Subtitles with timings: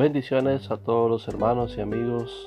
[0.00, 2.46] Bendiciones a todos los hermanos y amigos.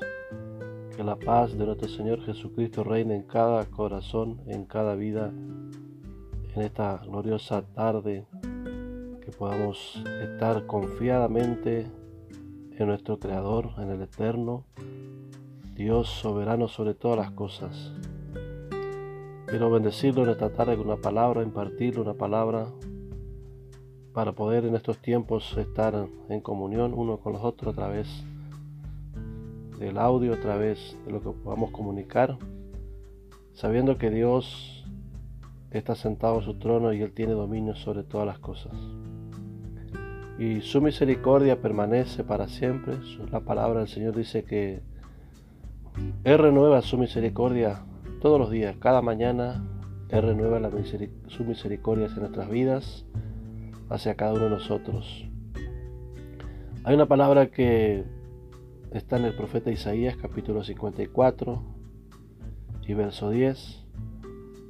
[0.98, 5.32] Que la paz de nuestro Señor Jesucristo reine en cada corazón, en cada vida,
[6.56, 8.26] en esta gloriosa tarde.
[9.24, 11.86] Que podamos estar confiadamente
[12.76, 14.66] en nuestro Creador, en el Eterno,
[15.76, 17.94] Dios soberano sobre todas las cosas.
[19.46, 22.66] Quiero bendecirlo en esta tarde con una palabra, impartirle una palabra
[24.14, 28.08] para poder en estos tiempos estar en comunión uno con los otros a través
[29.80, 32.38] del audio, a través de lo que podamos comunicar,
[33.54, 34.86] sabiendo que Dios
[35.72, 38.72] está sentado en su trono y Él tiene dominio sobre todas las cosas.
[40.38, 42.98] Y su misericordia permanece para siempre.
[43.32, 44.82] La palabra del Señor dice que
[46.24, 47.84] Él renueva su misericordia
[48.22, 49.64] todos los días, cada mañana
[50.10, 50.60] Él renueva
[51.28, 53.06] su misericordia en nuestras vidas
[53.90, 55.28] hacia cada uno de nosotros.
[56.84, 58.04] Hay una palabra que
[58.92, 61.62] está en el profeta Isaías capítulo 54
[62.88, 63.86] y verso 10.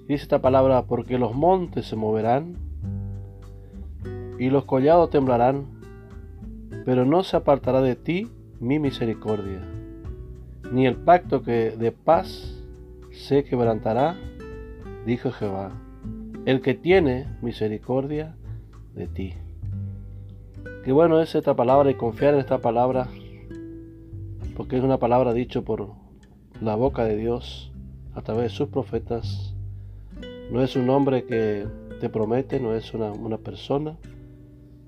[0.07, 2.55] dice esta palabra, porque los montes se moverán
[4.39, 5.65] y los collados temblarán,
[6.85, 9.61] pero no se apartará de ti mi misericordia,
[10.71, 12.63] ni el pacto que de paz
[13.11, 14.15] se quebrantará,
[15.05, 15.71] dijo Jehová.
[16.45, 18.35] El que tiene misericordia
[18.95, 19.33] de ti.
[20.83, 23.07] Qué bueno es esta palabra y confiar en esta palabra,
[24.55, 25.89] porque es una palabra dicha por
[26.61, 27.71] la boca de Dios
[28.13, 29.55] a través de sus profetas.
[30.51, 31.65] No es un hombre que
[31.99, 33.97] te promete, no es una, una persona,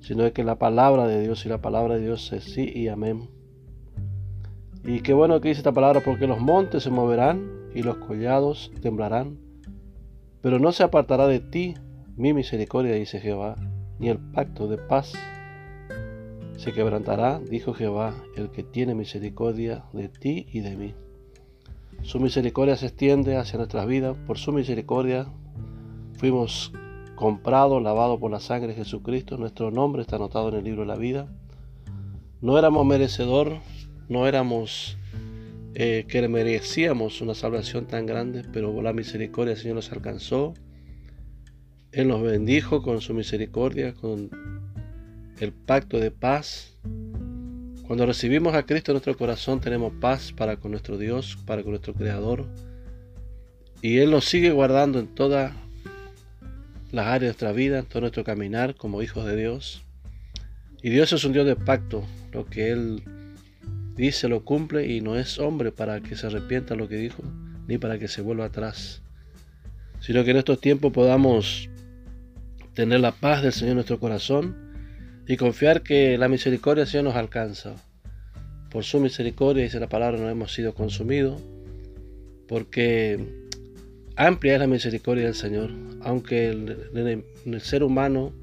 [0.01, 3.29] sino que la palabra de Dios y la palabra de Dios es sí y amén.
[4.83, 8.71] Y qué bueno que dice esta palabra, porque los montes se moverán y los collados
[8.81, 9.39] temblarán,
[10.41, 11.73] pero no se apartará de ti
[12.15, 13.55] mi misericordia, dice Jehová
[13.99, 15.13] ni el pacto de paz
[16.57, 20.93] se quebrantará, dijo Jehová, el que tiene misericordia de ti y de mí.
[22.01, 25.27] Su misericordia se extiende hacia nuestras vidas, por su misericordia
[26.17, 26.71] fuimos
[27.15, 30.87] comprados, lavados por la sangre de Jesucristo, nuestro nombre está anotado en el libro de
[30.87, 31.27] la vida.
[32.41, 33.59] No éramos merecedor,
[34.07, 34.97] no éramos
[35.73, 40.53] eh, que merecíamos una salvación tan grande, pero la misericordia del Señor nos alcanzó
[41.95, 44.29] él nos bendijo con su misericordia, con
[45.39, 46.77] el pacto de paz.
[47.87, 51.71] Cuando recibimos a Cristo en nuestro corazón tenemos paz para con nuestro Dios, para con
[51.71, 52.47] nuestro Creador.
[53.81, 55.53] Y Él nos sigue guardando en todas
[56.91, 59.81] las áreas de nuestra vida, en todo nuestro caminar como hijos de Dios.
[60.83, 62.03] Y Dios es un Dios de pacto.
[62.33, 63.03] Lo que Él
[63.95, 67.23] dice lo cumple y no es hombre para que se arrepienta lo que dijo,
[67.69, 69.01] ni para que se vuelva atrás.
[70.01, 71.69] Sino que en estos tiempos podamos
[72.75, 74.55] tener la paz del Señor en nuestro corazón
[75.27, 77.75] y confiar que la misericordia del Señor nos alcanza.
[78.69, 81.41] Por su misericordia, dice la palabra, no hemos sido consumidos,
[82.47, 83.17] porque
[84.17, 85.71] amplia es la misericordia del Señor.
[86.01, 88.33] Aunque el, el ser humano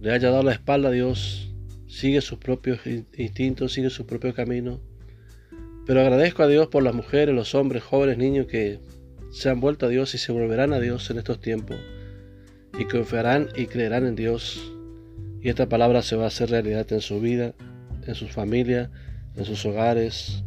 [0.00, 1.50] le haya dado la espalda a Dios,
[1.88, 2.80] sigue sus propios
[3.16, 4.78] instintos, sigue su propio camino.
[5.86, 8.78] Pero agradezco a Dios por las mujeres, los hombres, jóvenes, niños que
[9.30, 11.78] se han vuelto a Dios y se volverán a Dios en estos tiempos
[12.78, 14.72] y confiarán y creerán en Dios.
[15.42, 17.54] Y esta palabra se va a hacer realidad en su vida,
[18.06, 18.90] en su familia,
[19.36, 20.44] en sus hogares,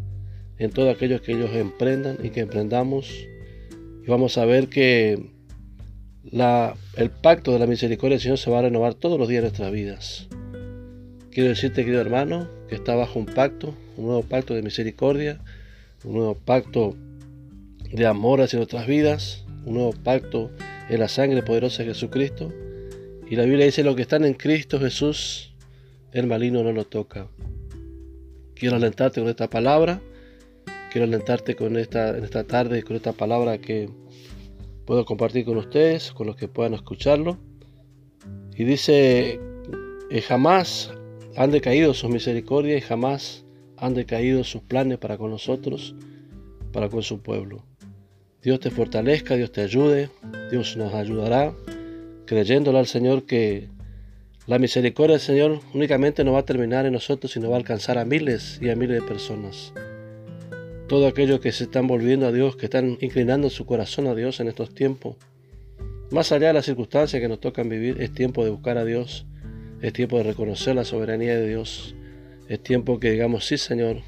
[0.58, 3.09] en todo aquello que ellos emprendan y que emprendamos.
[4.03, 5.30] Y vamos a ver que
[6.24, 9.44] la, el pacto de la misericordia del Señor se va a renovar todos los días
[9.44, 10.28] de nuestras vidas.
[11.31, 15.40] Quiero decirte, querido hermano, que está bajo un pacto, un nuevo pacto de misericordia,
[16.03, 16.96] un nuevo pacto
[17.92, 20.52] de amor hacia nuestras vidas, un nuevo pacto
[20.91, 22.53] en la sangre poderosa de Jesucristo.
[23.29, 25.56] Y la Biblia dice, lo que están en Cristo Jesús,
[26.12, 27.29] el maligno no lo toca.
[28.56, 30.01] Quiero alentarte con esta palabra,
[30.91, 33.90] quiero alentarte con esta, en esta tarde con esta palabra que
[34.85, 37.38] puedo compartir con ustedes, con los que puedan escucharlo.
[38.54, 39.39] Y dice,
[40.10, 40.92] eh, jamás
[41.38, 43.45] han decaído sus misericordias y jamás
[43.77, 45.95] han decaído sus planes para con nosotros,
[46.74, 47.70] para con su pueblo.
[48.41, 50.09] Dios te fortalezca, Dios te ayude,
[50.49, 51.53] Dios nos ayudará,
[52.25, 53.67] creyéndole al Señor que
[54.47, 57.99] la misericordia del Señor únicamente no va a terminar en nosotros, sino va a alcanzar
[57.99, 59.73] a miles y a miles de personas.
[60.88, 64.39] Todo aquellos que se están volviendo a Dios, que están inclinando su corazón a Dios
[64.39, 65.17] en estos tiempos.
[66.09, 69.27] Más allá de las circunstancias que nos tocan vivir, es tiempo de buscar a Dios,
[69.83, 71.95] es tiempo de reconocer la soberanía de Dios,
[72.49, 74.01] es tiempo que digamos, sí Señor,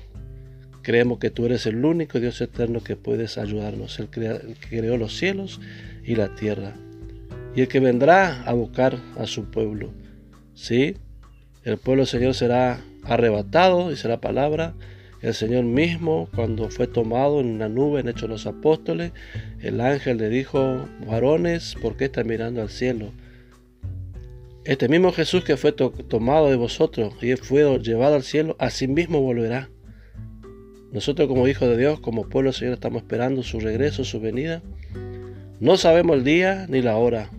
[0.83, 5.18] Creemos que tú eres el único Dios eterno que puedes ayudarnos, el, que creó los
[5.18, 5.62] cielos
[6.03, 6.75] y la tierra,
[7.56, 9.94] y el que vendrá a buscar a su pueblo.
[10.53, 10.97] Sí,
[11.63, 14.75] el pueblo Señor será arrebatado, dice la palabra.
[15.21, 19.13] El Señor mismo, cuando fue tomado en una nube en Hechos los Apóstoles,
[19.62, 23.13] el ángel le dijo, varones, ¿por qué están mirando al cielo?
[24.65, 29.21] Este mismo Jesús que fue tomado de vosotros y fue llevado al cielo, así mismo
[29.21, 29.69] volverá.
[30.94, 34.62] Nosotros como hijos de Dios, como pueblo del Señor, estamos esperando su regreso, su venida.
[35.60, 37.31] No sabemos el día ni la hora,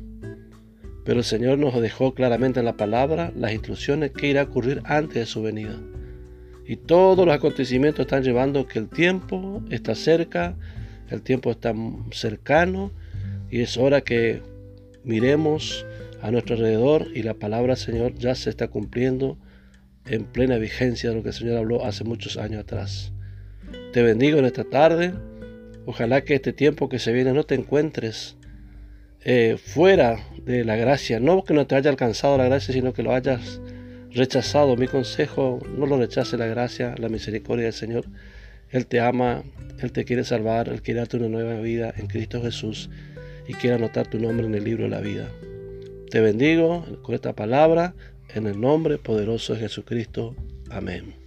[1.04, 4.82] pero el Señor nos dejó claramente en la palabra las instrucciones que irá a ocurrir
[4.84, 5.80] antes de su venida.
[6.66, 10.56] Y todos los acontecimientos están llevando que el tiempo está cerca,
[11.08, 11.72] el tiempo está
[12.10, 12.90] cercano
[13.52, 14.42] y es hora que
[15.04, 15.86] miremos
[16.22, 19.38] a nuestro alrededor y la palabra del Señor ya se está cumpliendo
[20.06, 23.13] en plena vigencia de lo que el Señor habló hace muchos años atrás.
[23.92, 25.12] Te bendigo en esta tarde.
[25.86, 28.36] Ojalá que este tiempo que se viene no te encuentres
[29.24, 31.20] eh, fuera de la gracia.
[31.20, 33.60] No que no te haya alcanzado la gracia, sino que lo hayas
[34.10, 34.76] rechazado.
[34.76, 38.06] Mi consejo, no lo rechace la gracia, la misericordia del Señor.
[38.70, 39.44] Él te ama,
[39.80, 42.90] Él te quiere salvar, Él quiere darte una nueva vida en Cristo Jesús
[43.46, 45.28] y quiere anotar tu nombre en el libro de la vida.
[46.10, 47.94] Te bendigo con esta palabra
[48.34, 50.34] en el nombre poderoso de Jesucristo.
[50.70, 51.23] Amén.